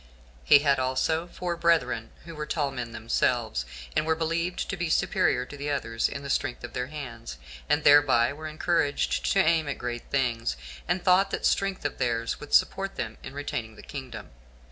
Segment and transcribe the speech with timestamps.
[0.43, 3.65] He had also four brethren, who were tall men themselves,
[3.95, 7.37] and were believed to be superior to others in the strength of their hands,
[7.69, 12.39] and thereby were encouraged to aim at great things, and thought that strength of theirs
[12.39, 14.31] would support them in retaining the kingdom.